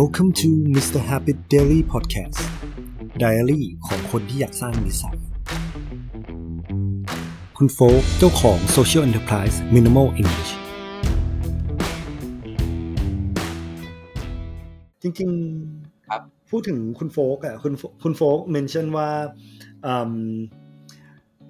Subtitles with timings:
[0.00, 0.98] Welcome to Mr.
[1.10, 2.40] Habit Daily Podcast
[3.22, 5.16] Diary ของคนที่อยากสร้างนิสัย
[7.56, 10.52] คุณโฟกเจ้าของ Social Enterprise Minimal English
[15.02, 15.30] จริง
[16.08, 19.10] ครับๆพูดถึงคุณโฟกอะ คุณโฟคุณโฟกเมนชั่นว่า
[19.86, 20.14] อืม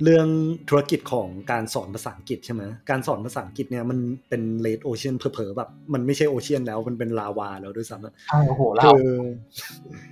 [0.03, 0.29] เรื่อง
[0.69, 3.99] ธุรกิจของการสอนภาษาอังกฤษใช่ไหมการสอนภาษาอังกฤษเนี่ยมัน
[4.29, 9.11] เป็นเลดโอเชียนเผลอๆแบบ มันไม่ใช่โอเชียนแล้วมันเป็นลาวาแล้วด้วยซ้ำอะใช่โอ้โหเราคือ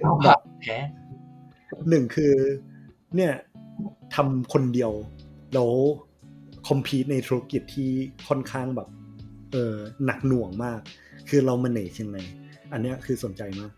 [0.01, 0.77] เราแบบแพ้
[1.89, 2.33] หนึ่งคือ
[3.17, 3.33] เนี่ย
[4.15, 4.93] ทำคนเดียว
[5.55, 5.71] แล้ว
[6.69, 7.91] คอมพีตในธุรกิจที่
[8.29, 8.89] ค่อนข้างแบบ
[9.53, 10.81] เออหนักหน่วงมาก
[11.29, 12.19] คือเรา manage ยังไง
[12.73, 13.73] อันเนี้ยคือสนใจมาก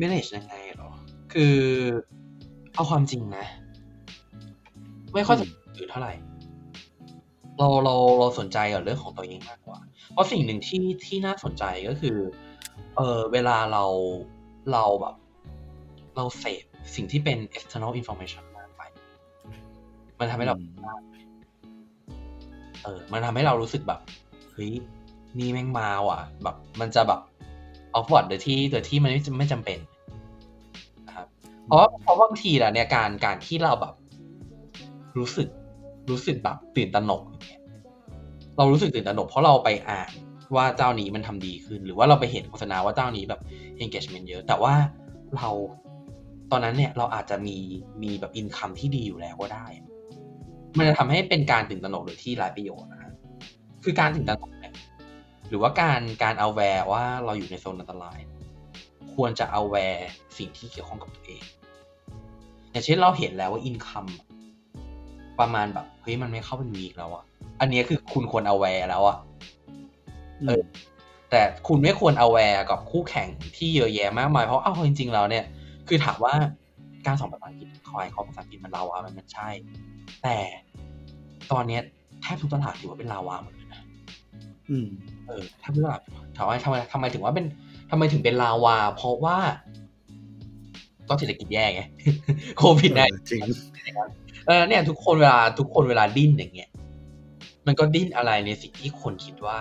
[0.00, 0.90] manage ยังไงเหรอ
[1.32, 1.56] คือ
[2.74, 3.46] เอาความจริงนะ
[5.14, 6.12] ไม่ค่อยสนใจอื่นเท่าไหร่
[7.58, 9.78] เราเราเราสนใจกับเรื่องของตัวเองมากกว่า
[10.12, 12.16] เพราะสิ่งหนึ่งที่ที่น่าสนใจก็คือ
[12.96, 13.84] เออเวลาเรา
[14.72, 15.14] เราแบบ
[16.16, 16.64] เราเสพ
[16.94, 18.82] สิ่งที่เป็น external information มากไป
[20.18, 20.56] มันทำให้เรา
[22.82, 24.00] เออ มันทำให้เรารู้สึกแบบ
[24.52, 24.72] เฮ้ย
[25.38, 27.20] นี่แม่งมาว่ะ แบบ มันจะแบบ
[27.94, 29.78] ออฟวอร์ดโดยที่โดยที่มันไม่ไม่จำเป็น
[31.06, 31.26] นะครับ
[31.64, 33.94] เพราะว่าเพราะบางทีแล้วเนี่ยการการที่เราแบบ
[35.18, 35.48] รู้สึก
[36.10, 37.22] รู้สึกแบบตื่นตระหนก
[38.56, 40.10] เรารู้สึกตื่นตระหนกเพราะเราไปอ่าน
[40.56, 43.40] ว่าเจ้านี้มันทำดีขึ้น หรือว่าเราไปเห็นโฆษณาว่าเจ้านี้แบบ
[43.82, 44.74] engagement เยอะ แต่ว่า
[45.36, 45.50] เรา
[46.50, 47.56] ตอนนั้นเนี่ยเราอาจจะมี
[48.02, 49.66] มีแบบอินคัมที่ดีอยู่แล้วก็ได้
[50.78, 53.12] มันจะทำให้เป็นการตื่นตระหนกโดยที่ไร้ประโยชน์นะฮะ
[53.84, 54.74] คือการตื่นตระหนกเนี่ย
[55.48, 58.18] หรือว่าการการเอาแวร์ว่าเราอยู่ในโซนอันตราย
[59.14, 60.06] ควรจะ aware
[60.38, 61.42] สิ่งที่เกี่ยวข้องกับตัวเอง
[62.70, 64.06] อย่างเช่นเราเห็นแล้วว่า income
[65.40, 67.24] ประมาณแบบเฮ้ยมันไม่เข้าเป็น week แล้วอะ
[67.60, 69.18] อันนี้คือคุณควร aware แล้วอะ
[70.46, 70.62] เออ
[71.30, 75.44] แต่คุณไม่ควร aware กับคู่แข่งที่เยอะแยะมากมายเพราะเอาจริง ๆ แล้วเนี่ย
[75.88, 76.34] คือถามว่า
[77.06, 79.48] การสอนภาษาอังกฤษคอร์สภาษาอังกฤษมันลาวามันมันใช่
[80.22, 80.36] แต่
[81.52, 81.82] ตอนเนี้ย
[82.22, 83.82] แทบทุกตลาดถือว่าเป็นลาวาหมดเลยนะ
[84.70, 84.86] อืม
[85.26, 86.00] เออแทบทุกตลาด
[86.36, 87.46] ถามว่าทำไมทำไมถึงว่าเป็น
[87.90, 89.38] ทำไมถึงเป็นลาวา เพราะว่า
[91.08, 91.82] ก็เศรษฐกิจแย่ไง
[92.58, 93.42] โควิดเอได้อจริง
[94.46, 96.70] เออเนี่ยทุกคนเวลาทุกคนเวลาดิ้นอย่างเงี้ย
[97.66, 99.58] มันก็ดิ้นอะไรในสิ่งที่คนคิดว่า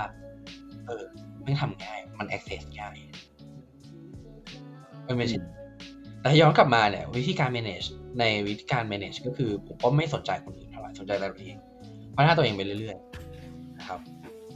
[0.87, 1.05] เออ
[1.43, 2.95] ไม่ทำง่าย มัน access ง่าย
[5.07, 5.37] มันไม่ใช่
[6.19, 7.87] แต่ถ้าย้อนกลับมาเนี่ยวิธีการ manage
[8.19, 11.57] ในวิธีการ manage ก็คือ ผมก็ไม่สนใจคนอื่นเท่าไหร่สนใจแต่ตัวเอง
[12.15, 13.99] พัฒนาตัวเองไปเรื่อยๆนะครับ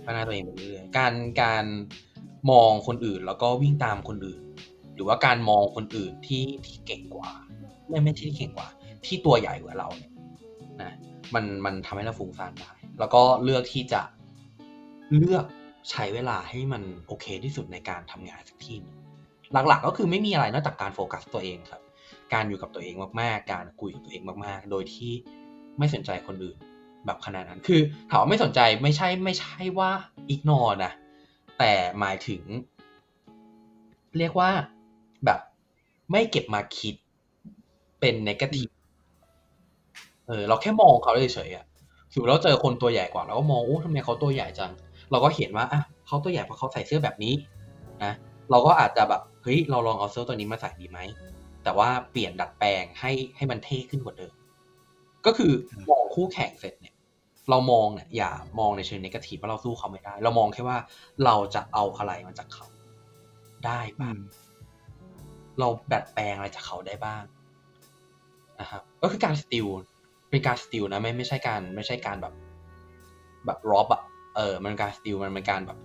[0.06, 1.66] พัฒนาตัวเองไปเรื่อยๆการการ
[2.52, 4.42] มองคนอื่นแล้วก็วิ่งตามคนอื่น
[4.96, 7.32] หรือว่าการมองคนอื่นที่ที่เก่งกว่า
[7.88, 8.68] ไม่ไม่ที่เก่งกว่า
[9.06, 10.12] ที่ตัวใหญ่กว่าเราเนี่ย
[10.84, 10.92] นะ
[11.36, 14.02] มันมันทำให้เราฟุ้งซ่านได้ แล้วก็เลือกที่จะ
[15.16, 15.46] เลือก
[15.92, 18.98] ใช้เวลาให้มันโอเคที่สุดในการทำงานสักที่หนึ่ง
[19.68, 21.82] หลักๆ ก็คือไม่มีอะไรนอกจากการโฟกัสตัวเองครับ
[22.34, 25.12] การอยู่กับตัวเองมากๆ การคุยกับตัวเองมากๆ โดยที่
[25.78, 26.58] ไม่สนใจคนอื่น
[27.06, 29.90] แบบขนาดนั้น คือถามว่าไม่สนใจไม่ใช่ไม่ใช่ว่า
[30.30, 30.94] อิกนอนะ
[31.60, 32.42] แต่หมายถึง
[34.18, 34.52] เรียกว่า
[35.26, 35.40] แบบ
[36.12, 36.96] ไม่เก็บมาคิด
[38.00, 38.70] เป็นนกาทีฟ
[40.28, 41.66] เออเราแค่มองเขาเฉยๆอะ
[42.12, 44.72] สมมติเราเจอคนตัวใหญ่กว่าเราก็มองโอ้ทำไมเขาตัวใหญ่จัง
[45.12, 47.34] เราก็เห็นว่าอะเขาตัวใหญ่เพราะเขาใส่เสื้อแบบนี้
[48.04, 48.14] นะ
[48.52, 51.00] เราก็อาจจะแบบเฮ้ยเราลองเอาเสื้อตัวนี้มาใส่ดีไหม
[51.64, 54.34] แต่ว่าเปลี่ยนดัดแปลงให้ให้มันเท่ขึ้นกว่าเดิม
[55.26, 55.52] ก็คือ
[55.90, 56.96] มองคู่แข่งเสร็จเนี่ย
[57.50, 60.78] เรามองเนี่ยอย่ามองในเชิงนกาทีฟว่าเราสู้เขาไม่ได้ เรามองแค่ว่า
[61.26, 62.66] เราจะเอาอะไรมาจากเขา
[63.66, 64.18] ได้บ้าง
[65.60, 67.24] เราดัดแปลงอะไรจากเขาได้บ้าง
[68.60, 69.68] นะครับก็คือการสติล
[70.36, 72.34] เป็นการสติลนะไม่ไม่ใช่การไม่ใช่การแบบ
[73.46, 74.02] แบบรอบอะ
[74.36, 75.78] เออมันเป็นการ steal มันเป็นการแบบ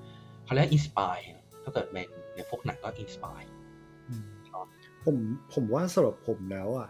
[0.44, 1.16] เขาเรียก inspire
[1.62, 1.98] ถ้าเกิดใน
[2.34, 3.40] ในพวกหนังก็ inspire
[5.04, 5.16] ผม
[5.54, 6.88] ผมว่าสำหรับผมแล้วอะ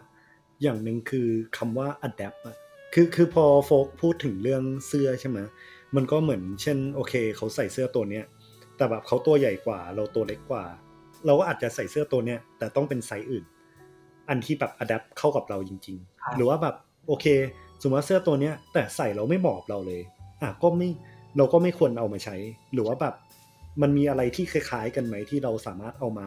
[0.62, 2.56] อย่างหนึ่งคือคำว่า adapt อะ
[2.94, 5.38] คือคือพอโฟกพูดถึงเรื่องเสื้อใช่ไหม
[5.96, 8.24] มันก็เหมือนเช่น โอเค เขาใส่เสื้อตัวเนี้ย
[8.76, 10.64] แต่แบบเขาตัวใหญ่กว่า เราตัวเล็กกว่า
[11.26, 13.44] เราก็อาจจะใส่เสื้อตัวเนี้ยแต่ต้องเป็นไซส์อื่น
[14.28, 17.26] อันที่แบบ adapt เข้ากับเราจริง ๆ หรือว่าแบบ โอเค
[17.82, 20.00] สมมติว่าเสื้อตัวเนี้ย แต่ใส่เราไม่เหมาะกับเราเลย
[20.42, 20.88] อะก็ไม่
[21.36, 22.36] เราก็ไม่ควรเอามาใช้
[22.72, 23.14] หรือว่าแบบ
[23.82, 26.26] มันมีอะไรที่คล้ายๆกันไหมที่เราสามารถเอามา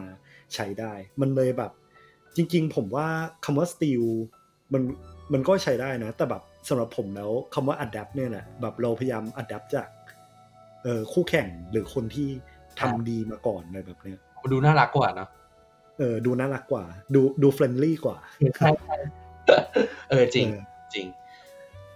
[0.54, 1.72] ใช้ได้ มันเลยแบบ
[2.36, 3.06] จริง ๆ ผมว่า
[3.44, 4.04] คำว่า steel
[4.72, 4.82] มัน
[5.32, 9.88] มันก็ใช้ได้นะ แต่แบบสำหรับผมแล้วคำว่า adapt เนี่ยแหละแบบเราพยายาม adapt จาก
[10.82, 12.28] เอ่อคู่แข่งหรือคนที่
[12.80, 15.28] ทำดีมาก่อนอะไรแบบเนี้ยมันดูน่ารักกว่าเนอะ
[15.98, 16.84] เออดูน่ารักกว่า
[17.14, 18.16] ดูดูเฟรนลี่กว่า
[20.10, 21.06] เออจริงเออจริง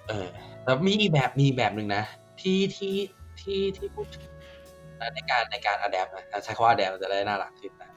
[0.08, 0.28] เออ
[0.64, 2.02] แล้วมีอีกแบบมีอีกแบบหนึ่งนะ
[2.40, 2.94] ที่ที่
[3.40, 4.28] ที่ที่พูดถึง
[5.00, 7.90] นะในการในการ adapt นะใช้คำว่า adapt มันจะได้น่ารักขึ้นนะ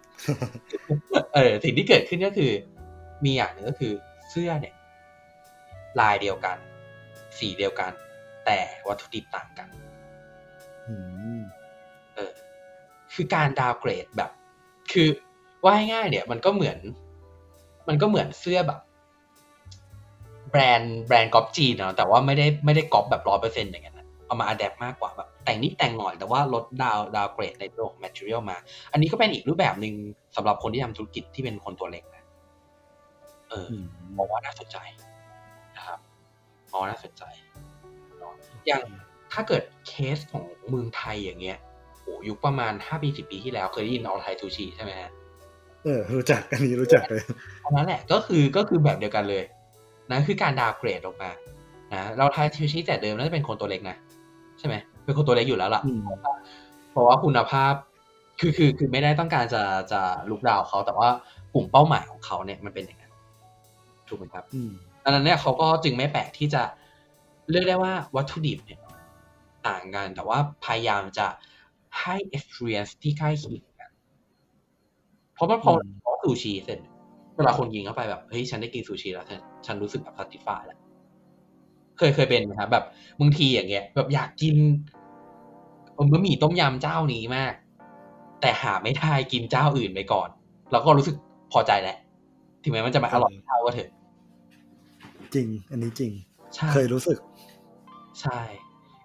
[1.33, 2.51] เออสิ่งที่เกิดขึ้นก็คือ
[3.25, 3.93] มีอย่างหนึ่งก็คือ
[4.29, 4.75] เสื้อเนี่ย
[5.99, 6.57] ลายเดียวกัน
[7.37, 7.91] สีเดียวกัน
[8.45, 9.67] แต่วัตถุดิบต่างกัน
[10.87, 10.95] อื
[11.37, 11.41] ม
[12.15, 12.31] เออ
[13.13, 14.31] คือการ downgrade แบบ
[14.91, 15.09] คือ
[15.65, 16.77] ว่าง่ายๆเนี่ย มันก็เหมือน
[17.87, 18.79] มันก็เหมือนเสื้อแบบ
[20.51, 28.57] แบรนด์แบรนด์ก๊อปจีนเนาะแต่ว่าไม่ได้ไม่ได้ก๊อปแบบร้อยเปอร์เซ็นต์อย่างนั้นนะเอามา adapt มากกว่าแบบแต่งนิดแต่งหน่อยแต่ว่าลด down downgrade ในตัวของ material มา
[28.91, 29.93] อันนี้ก็เป็นอีกรูปแบบหนึ่ง
[30.35, 32.23] สำหรับคนที่ทำธุรกิจที่เป็นคนตัวเล็กนะ
[33.49, 33.85] เอออืม
[34.17, 34.77] มองว่าน่าสนใจ
[35.75, 35.99] นะครับ
[36.71, 37.23] มองว่าน่าสนใจ
[38.19, 38.33] เนาะ
[38.67, 38.83] อย่าง
[39.31, 41.57] ถ้าเกิดเคสของเมืองไทยอย่างเงี้ย
[42.03, 45.11] โอ้ยุคประมาณห้าปีสิบปีที่แล้วเคยได้ยินออไทยทูชีใช่ไหมฮะ
[45.83, 47.23] เออรู้จักอันนี้รู้จักเลย
[47.65, 49.43] อันนั้นแหละก็คือก็คือแบบเดียวกันเลย
[50.11, 51.31] นะคือการดาวเกรดออกมา
[51.93, 53.95] นะเราไทยทูชีแต่เดิมน่าจะเป็นคนตัวเล็กนะ
[54.59, 54.75] ใช่ไหม
[55.05, 56.01] เป็นคนตัวเล็กอยู่แล้วล่ะอืม
[56.91, 57.73] เพราะว่าคุณภาพ
[58.39, 61.09] คือคือคือไม่ได้ต้องการจะจะลุกดาวเขาแต่ว่า
[61.53, 63.13] กลุ่มเป้าหมายของเขาเนี่ยมันเป็นอย่างนั้น
[64.07, 64.71] ถูกไหมครับอืม
[65.03, 66.63] ดังนั้นเนี่ยเขาก็จึงไม่แปลกที่จะ
[67.51, 68.79] เรียกได้ว่าวัตถุดิบเนี่ย
[69.67, 71.27] ต่างกัน แต่ว่าพยายามจะ
[72.01, 73.91] ให้ experience ที่ใกล้เคียงกัน
[75.33, 80.79] เพราะมันพออืมพอซูชิเสร็จเวลาคนกินเข้าไปแบบเฮ้ยฉันได้กินซูชิแล้วฉันฉันรู้สึกแบบ satisfy แล้ว
[81.97, 82.85] เคยเคยเป็นไหมครับแบบ
[83.19, 84.55] บางทีอย่างเงี้ย แบบอยากกิน
[85.93, 87.53] เออบะหมี่ต้มยำเจ้านี้มาก
[88.41, 90.29] แต่หาไม่ได้กินเจ้าอื่นไปก่อน
[90.71, 91.15] แล้วก็รู้สึก
[91.51, 91.97] พอใจแล้ว
[92.63, 93.89] ถึงแม้มันจะไมาอร่อยเท่าก็เถอะ
[95.33, 96.11] จริง อันนี้จริง
[96.55, 97.17] ใช่เคยรู้สึก
[98.21, 98.39] ใช่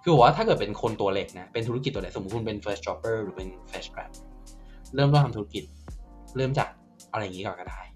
[0.02, 4.10] คือบอกว่าถ้าเกิดเป็นคนตัวเล็กนะ เป็นธุรกิจตัวเล็กสมมติคุณเป็น first jobber หรือเป็น fresh grad
[4.94, 5.64] เริ่มต้นทำธุรกิจ
[6.36, 6.68] เริ่มจาก
[7.12, 7.95] อะไรอย่างนี้ก่อนก็ได้น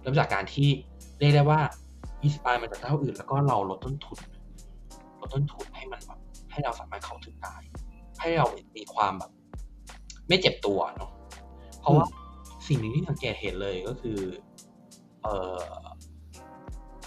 [0.00, 0.68] เริ่มจากการที่
[1.18, 1.60] เรียกได้ว่า
[2.22, 4.18] อินสปายมาจากเจ้าอื่น แล้วก็เราลดต้นทุน
[5.20, 6.18] ลดต้นทุนให้มันแบบ
[6.50, 7.54] ให้เราสามารถเข้าถึงได้
[8.20, 9.30] ให้เรามีความแบบ
[10.28, 11.10] ไม่เจ็บตัวเนาะ
[11.80, 12.06] เพราะว่า
[12.68, 14.18] สิ่งหนึ่งที่สังเกตเห็นเลยก็คือ
[15.22, 15.80] เอ่อ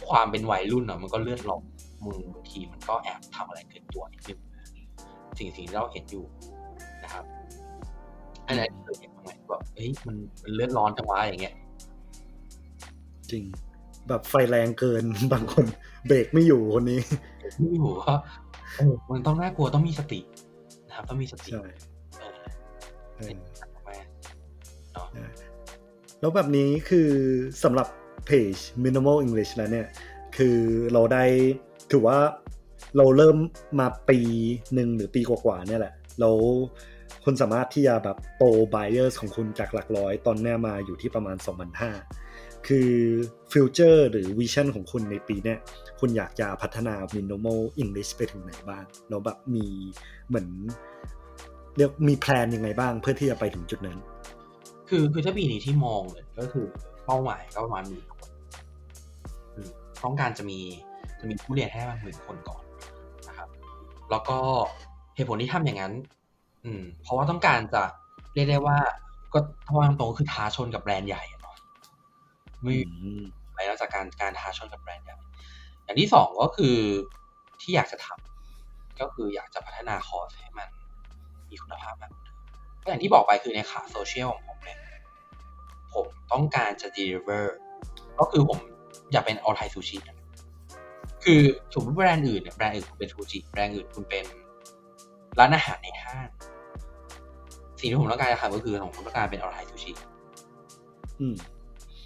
[0.10, 1.64] ความเป็นวัยรุ่นเนาะมันก็เลือดลม
[2.06, 4.40] มือบางทีมันก็แอบทำอะไรเกินตัวนิดนึง
[5.38, 6.26] สิ่งสิ่งที่เราเห็นอยู่
[7.04, 7.26] นะครับ
[8.48, 10.16] อันนั้นเคยเห็นบ้างไหมแบบเฮ้ยมัน
[10.56, 11.56] เลือดร้อนจังวะอย่างเงี้ย
[13.34, 13.44] ริง
[14.10, 15.04] แบบไฟแรงเกิน
[15.34, 15.66] บางคน
[16.08, 17.00] เบรกไม่อยู่คนนี้
[17.60, 18.14] ไม่อยู่ก็
[18.78, 20.20] เออมันต้องน่ากลัวต้องมีสติ
[20.88, 21.64] นะครับต้องมีสติใช่
[22.20, 22.34] เออ
[23.18, 23.32] เออ
[23.86, 23.98] แม่
[24.94, 25.08] เนาะ
[26.20, 27.10] แล้วแบบนี้คือ
[27.64, 27.88] สำหรับ
[28.26, 29.88] เพจ minimal English แล้วเนี่ย
[30.38, 30.58] คือ
[30.94, 31.24] เราได้
[31.92, 32.20] ถือว่า
[32.98, 33.38] เราเริ่ม
[33.80, 34.20] มาปี
[34.74, 36.36] หนึ่งหรือปีกว่าๆเนี่ยแหละ แล้ว
[37.24, 38.44] คุณสามารถที่จะแบบโต
[38.74, 42.23] buyers ของคุณจากหลักร้อย ตอนเนี้ยมาอยู่ที่ประมาณ 2,500
[42.68, 42.90] คือ
[43.52, 45.56] future หรือ vision ของคุณในปีนี้
[46.00, 49.66] คุณอยากจะพัฒนา minimal English ไปถึงไหนบ้างแล้วแบบมี
[50.28, 50.48] เหมือน
[51.78, 54.00] เรียกมี plan ยังไงบ้างเพื่อที่จะไปถึงจุดนั้น
[54.90, 56.66] คือคือถ้าปีนี้ที่มองเลยก็คือ
[57.06, 58.30] เป้าหมายก็ประมาณหมื่นคน
[60.04, 60.60] ต้องการจะมี
[61.20, 62.64] จะมีผู้เรียนให้ประมาณหมื่นคนก่อน
[63.28, 63.50] นะครับ
[64.12, 64.38] แล้วก็
[65.16, 65.94] เหตุผลที่ทำอย่างนั้น
[66.66, 67.84] อืม เพราะว่าต้องการจะ
[68.34, 68.78] เรียกได้ว่า
[69.34, 71.24] ก็ถ้าว่าตรงก็คือท้าชนกับแบรนด์ใหญ่
[72.64, 73.24] ไม่อืม
[73.54, 75.18] ไปแล้วจากการการท้าชนกับแบรนด์ใหญ่
[75.84, 76.76] อย่างที่สองก็คือ
[77.62, 80.70] ที่อยากจะทำก็คืออยากจะพัฒนาคอร์สให้มัน
[81.50, 82.34] มีคุณภาพมากขึ้น
[82.82, 84.80] ก็อย่างที่บอกไปคือในขาโซเชียลของผมเนี่ย
[85.94, 87.46] ผมต้องการจะ deliver
[88.20, 88.60] ก็คือผม
[89.12, 89.98] อยากเป็นออไทซูชิ
[91.24, 91.42] คือ
[91.74, 94.26] สมมติแบรนด์อื่นเนี่ยแบรนด์อื่นคุณเป็นซูชิแบรนด์อื่นคุณเป็น
[95.40, 96.30] ร้านอาหารในห้าง
[97.80, 99.92] สิ่งที่ผมต้องการจะทำก็คือผมต้องการเป็นออไทซูชิ
[101.20, 101.36] อืม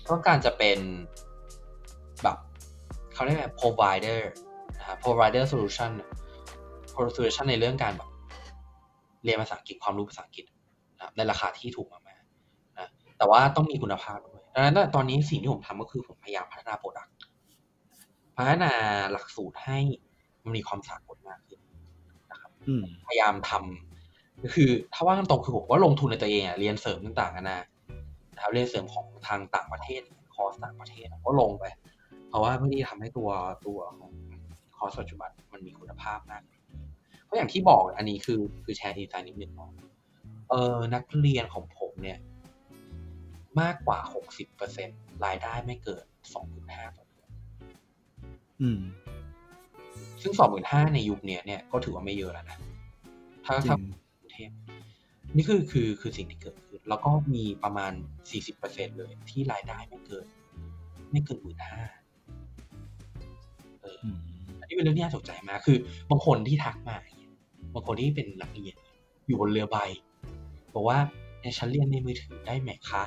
[0.09, 0.79] ต้องการจะเป็น
[2.23, 2.37] แบบ
[3.13, 4.19] เขาเรียกว่า provider
[4.77, 5.91] นะครับ provider solution
[7.15, 8.09] solution ในเรื่องการแบบ
[9.23, 10.45] เรียนภาษาอังกฤษความรู้ภาษาอังกฤษ
[10.95, 17.13] นะครับในราคาที่ถูกมากๆนะแต่ว่าต้องมีคุณภาพด้วยดังนั้นตอนนี้สิ่งที่ผมทำก็คือผมพยายามพัฒนาโปรดักต์
[18.37, 18.73] พัฒนา
[19.11, 19.79] หลักสูตรให้
[20.43, 21.59] มันมีความสากลมากขึ้น
[22.67, 27.67] อืมพยายามทำก็คือถ้าว่ากันตรงคือผมก็ลงทุนในตัวเองอะเรียนเสริมต่างๆกันานะ
[28.37, 30.01] นะครับเรียนเสริมของทางต่างประเทศ
[30.35, 31.65] คอร์สต่างประเทศอะก็ลงไป
[32.29, 33.29] เพราะว่าเพื่อที่จะทำให้ตัว
[33.65, 34.11] ตัวของ
[34.77, 36.61] คอร์สปัจจุบันมันมีคุณภาพมากขึ้น
[37.23, 39.71] เพราะอย่างที่บอกอันนี้คือคือแชร์ดีไซน์นิดนึงเนาะ
[40.49, 42.19] เออนักเรียนของผมเนี่ย
[43.61, 44.89] มากกว่าหกสิบเปอร์เซ็น
[45.25, 47.29] รายได้ไม่เกินสองหมื่นห้าต่อเดือน
[48.61, 48.81] อืม
[50.21, 52.57] ซึ่งสองหมื่นห้าในยุคเนี้ยเนี่ยก็ถือว่าไม่เยอะแล้วนะ
[53.45, 53.79] ถ้าจริถ้าง
[54.19, 54.51] กรุงเทพ
[55.35, 57.91] นี่คือคือคือสิ่งที่เกิดขึ้น แล้วก็มีประมาณ
[58.31, 60.25] สี่สิบเปอร์เซ็นเลยที่รายได้ไม่เกิน
[61.11, 61.81] ไม่เกินหมื่นห้า
[63.81, 64.17] เอออืม
[64.59, 65.77] อันนี้เป็นเรื่องที่น่าสนใจมากคือ
[66.09, 67.33] บางคนที่ทักมาอย่างเงี้ย
[67.73, 68.75] บางคนที่เป็นนักเรียน
[69.27, 69.77] อยู่บนเรือใบ
[70.73, 70.99] บอกว่า
[71.39, 73.03] เนี่ยฉันเรียนในมือถือได้ไหมคะ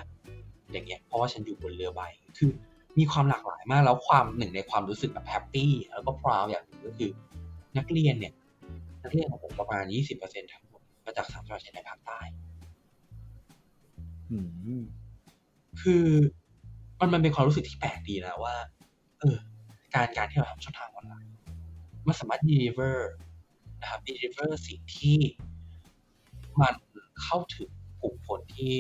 [0.72, 2.02] อย่างเงี้ยเพราะว่าฉันอยู่บนเรือใบ
[2.38, 2.50] คือ
[2.98, 7.10] มีความหลากหลายมากแล้วความหนึ่งในความรู้สึกแบบแฮปปี้แล้วก็พราวอย่างหนึ่งก็คือ
[7.78, 8.34] นักเรียนเนี่ย
[9.02, 12.49] นักเรียนของผมประมาณยี่สิบเปอร์เซ็นทั้งหมดมาจากสามจังหวัดชายแดนภาคใต้อืม
[15.82, 16.04] คือ
[17.00, 18.56] มันมันเป็นความรู้สึกที่แปลกดีนะว่า
[19.20, 19.36] เออ
[19.94, 21.32] การการที่เราทำช่องทางออนไลน์
[22.06, 22.96] มันสามารถ deliver
[23.80, 25.18] นะครับ deliver สิ่งที่
[26.60, 26.74] มัน
[27.22, 27.70] เข้าถึง
[28.02, 28.72] กลุ่มคนที่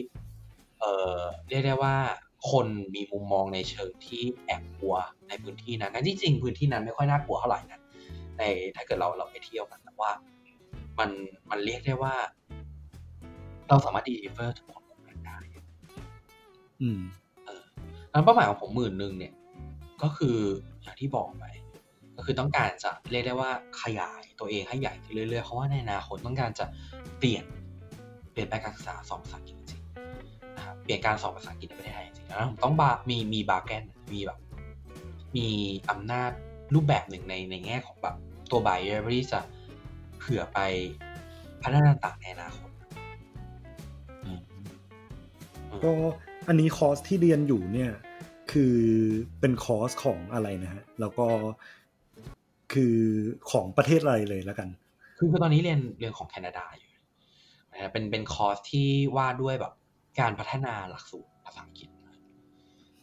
[0.78, 1.96] เอ่อเรียกได้ว่า
[2.50, 4.96] คนมีมุมมองในเชิงที่แอบกลัว
[5.28, 7.80] ในพื้นที่นั้นนั้นที่จริงพื้นที่นั้นไม่ค่อยน่ากลัวเท่าไหร่นะ
[8.38, 8.42] ใน
[8.76, 10.10] ถ้าเกิดเราเราไปเที่ยวกันแต่ว่า
[10.98, 11.10] มัน
[11.50, 12.14] มันเรียกได้ว่า
[13.68, 14.82] เราสามารถ deliver ทุกคน
[16.82, 17.00] อืม
[18.12, 19.32] นั้นเป้าหมายของผมหมื่นหนึ่งเนี่ย
[20.02, 20.38] ก็คือ
[20.82, 21.44] อย่างที่บอกไป
[22.16, 23.50] ก็คือต้องการจะเรียกได้ว่า
[23.82, 26.64] ขยายตัวเองให้ใหญ่ขึ้นเรื่อยๆ เพราะว่าในอนาคตต้องการจะ
[27.18, 27.44] เปลี่ยน
[28.32, 33.82] เปลี่ยนแปลงการศึกษาสอนภาษาอังกฤษจริงๆนะครับเปลี่ยนการสอนภาษาอังกฤษในประเทศไทยจริงๆแล้วผมต้องบามีมีบาร์แกน
[34.12, 34.38] มีแบบ
[35.36, 35.48] มี
[35.90, 36.30] อำนาจ
[36.74, 38.16] รูปแบบหนึ่งในในแง่ของแบบ
[38.50, 39.40] ตัวไบเออร์ที่จะ
[40.18, 40.58] เผื่อไป
[41.62, 42.70] พัฒนาต่างๆในอนาคต
[45.84, 45.90] ก็
[46.48, 47.92] อันนี้คอร์สที่เรียนอยู่เนี่ย
[48.52, 48.76] คือ
[49.40, 51.26] เป็นคอร์สของอะไรนะฮะแล้วก็
[52.72, 52.96] คือ
[53.50, 54.68] ของประเทศอะไรเลยแล้วกัน
[55.18, 56.90] คือคือตอนนี้เรียนเรียนของแคนาดาอยู่
[57.72, 59.72] นะฮะเป็นเป็นคอร์สที่ว่าด้วยแบบ
[60.20, 61.88] การพัฒนาหลักสูตรภาษาอังกฤษ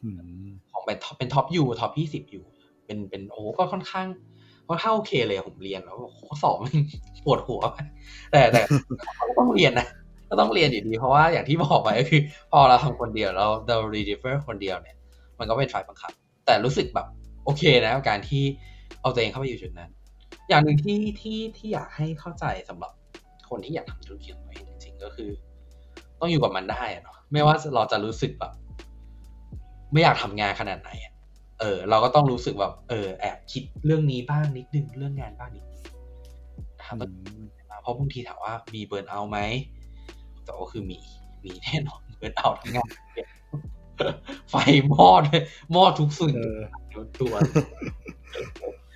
[0.03, 0.09] อื
[0.45, 2.45] มของเป็น top เป็น top U top ยี่สิบอยู่
[2.85, 4.07] เป็นเป็นโอ้โหก็ค่อนข้าง
[4.67, 6.73] ค่อนข้างโอเคเลยอะผมเรียนแล้วโอ้โหสอบมัน
[7.25, 7.87] ปวดหัวมาก
[8.31, 8.61] แต่แต่
[9.27, 9.87] ก็ต้องเรียนนะ
[10.29, 14.95] ก็ต้องเรียนอยู่ดี เพราะว่าอย่างที่บอกไปก็คือ พอเราทำคนเดียวเราเรา deliver คนเดียวเนี่ย
[15.39, 16.11] มันก็เป็นไฟต์บังคับ
[16.45, 17.07] แต่รู้สึกแบบ
[17.45, 18.43] โอเคนะการที่
[19.01, 19.91] เอาตัวเองเข้าไปอยู่จุดนั้น
[20.49, 22.91] อย่างหนึ่งที่ที่ที่อยากให้เข้าใจสำหรับ
[23.49, 25.29] คนที่อยากทำธุรกิจของตัวเองจริงๆก็คือ
[26.19, 28.51] ต้องอยู่กับมันได้เนาะไม่ว่าเราจะรู้สึกแบบ
[29.91, 30.89] ไม่อยากทำงานขนาดไหน
[31.59, 35.83] เออ เราก็ต้องรู้สึกแบบเออแอบคิดเรื่องนี้บ้างนิดนึงเรื่องงานบ้างนิดนึง
[36.79, 39.37] นะครับเพราะบางทีถามว่ามีเบิร์นเอาไหม
[40.47, 40.99] แต่ก็คือมี
[41.43, 42.89] มีแน่นอนเบิร์นเอาท์ทั้งงาน
[44.49, 44.55] ไฟ
[44.91, 45.43] มอดเลย
[45.75, 46.59] มอดทุกสิ่งเออ
[47.19, 47.33] ตัว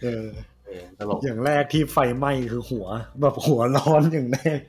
[0.02, 0.28] เออ
[0.66, 2.88] เออตลกอย่างแรกที่ไฟไหม้คือหัว
[3.22, 4.60] แบบหัวร้อนอย่างแรก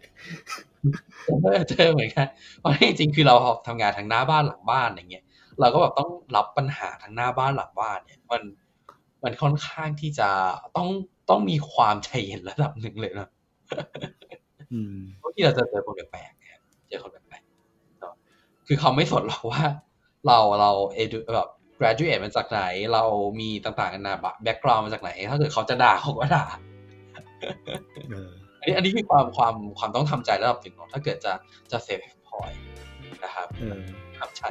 [1.43, 2.27] เจอเจอเหมือนกัน
[2.61, 3.35] เพราะจริงๆคือเรา
[3.67, 5.25] ทำงานทางหน้าบ้านหลังบ้านอย่างเงี้ย
[5.61, 8.43] เราก็แบบต้องรับปัญหาทางหน้าบ้านหลังบ้านเนี่ย มัน
[9.25, 10.29] มันค่อนข้างที่จะ
[10.77, 10.89] ต้อง
[11.31, 13.29] ต้องมีความใจเย็นระดับหนึ่งเลยนะ
[14.73, 18.14] อืมเพราะที่เราจะเจอคนแปลกๆเนี่ยเจอคนแปลกๆเนอะ
[18.66, 19.62] คือเขาไม่สนหรอกว่า
[20.26, 23.02] เราเรา edu แบบ graduate มาจากไหน เรา
[23.40, 26.44] มีต่างๆนานา background มาจากไหน ถ้าเกิดเขาจะด่าเขาก็ด่า
[28.11, 28.30] เออ
[28.61, 31.32] อันนี้อันนี้คือความความความต้องทำใจระดับหนึ่งเนอะถ้าเกิดจะ
[31.70, 32.50] จะเซฟพอย
[33.25, 33.80] นะครับเออ
[34.18, 34.49] ครับชั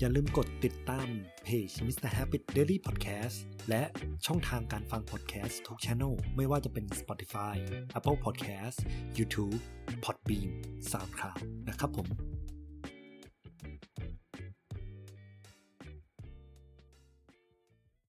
[0.00, 1.08] อย่าลืมกดติดตาม
[1.44, 2.08] เพจ Mr.
[2.16, 3.36] Happy Daily Podcast
[3.68, 3.82] และ
[4.26, 7.54] ช่องทางการฟัง podcast ทุก channel ไม่ว่าจะเป็น Spotify
[7.98, 8.78] Apple Podcast
[9.18, 9.58] YouTube
[10.04, 10.50] Podbean
[10.90, 12.37] SoundCloud นะครับผม